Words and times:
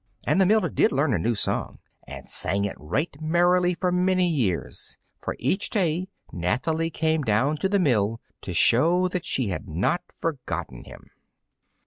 And 0.23 0.41
the 0.41 0.47
miller 0.47 0.69
did 0.69 0.91
learn 0.91 1.13
a 1.13 1.19
new 1.19 1.35
song, 1.35 1.77
and 2.07 2.27
sang 2.27 2.65
it 2.65 2.75
right 2.79 3.15
merrily 3.21 3.75
for 3.75 3.91
many 3.91 4.27
years; 4.27 4.97
for 5.21 5.35
each 5.37 5.69
day 5.69 6.07
Nathalie 6.31 6.89
came 6.89 7.21
down 7.21 7.57
to 7.57 7.69
the 7.69 7.77
mill 7.77 8.19
to 8.41 8.51
show 8.51 9.07
that 9.09 9.25
she 9.25 9.49
had 9.49 9.67
not 9.69 10.01
forgotten 10.19 10.85
him. 10.85 11.11